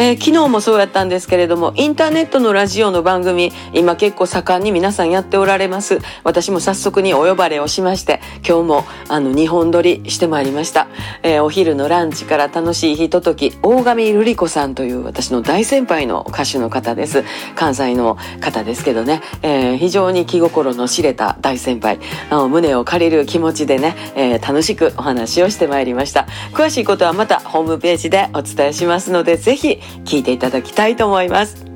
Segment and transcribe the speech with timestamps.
[0.00, 5.98] えー、昨日もそうやったんですけれども、インターネットのラジオの番組、今結構盛んに皆さんやっておられます。
[6.22, 10.86] 私も早速にお呼ばれをしまして、今日もあの2本撮りしてまいりました。
[11.24, 17.24] えー、お昼のランチから楽しいひととき、大神瑠璃子さんという私の大先輩の歌手の方です。
[17.56, 21.98] 関西の方ですけどね、えー、非常に気心の知れた大先輩、
[22.30, 26.28] あの胸を借りる気持ちでね、えー、楽しくお話をしてまいりました。
[26.52, 31.67] 詳しいことはまたホームページでお伝えしますので、ぜひ聞いていただきたいと思います。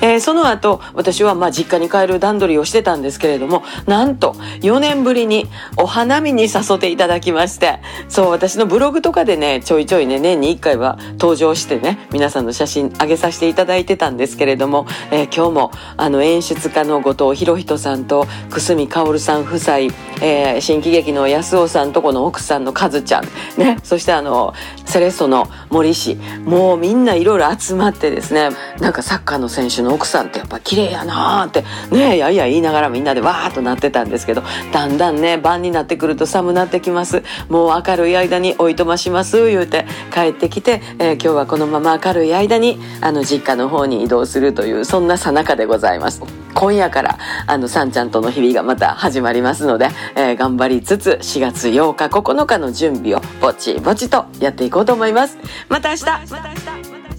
[0.00, 19.78] えー、その後、私はまあ実家に帰る段取りをしてたんですけれども、なんと4年ぶりにお花見に誘っていただきまして、そう、私のブログとかでね、ちょいちょいね、年に1回は登場してね、皆さんの写真上げさせていただいてたんですけれども、えー、今日もあの演出家の後藤博人さんと久住薫さん夫妻、
[20.22, 23.24] えー、新喜劇の安尾さんとこの奥さんの和ちゃん、
[23.58, 37.22] ね、そしてあの、セレッソの森氏、もうみんないろいろ集まってですね、なんかサッカーの選手の奥さんってやっぱ綺麗やなーってねやいや言いながらみんなでわーっとなってたんですけどだんだんね晩になってくると寒なってきます。
[37.48, 46.22] もう明るい間においとまします言うて帰ってきて、えー、今日はこのまま明るい間にあの実家の方に移動するというそんなさなかでございます。
[46.54, 55.38] 今夜からあのさんちゃんとの日々がまた始まりますので、えー、頑張りつつ4月8日9日の準備をぼちぼちとやっていこうと思います。
[55.68, 57.15] また明日。